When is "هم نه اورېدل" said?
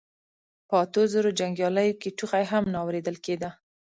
2.51-3.17